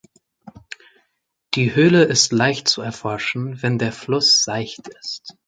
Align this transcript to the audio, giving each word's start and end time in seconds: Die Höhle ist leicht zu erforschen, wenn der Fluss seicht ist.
Die 1.53 1.75
Höhle 1.75 2.05
ist 2.05 2.31
leicht 2.33 2.67
zu 2.67 2.81
erforschen, 2.81 3.61
wenn 3.61 3.77
der 3.77 3.91
Fluss 3.93 4.43
seicht 4.43 4.87
ist. 4.87 5.35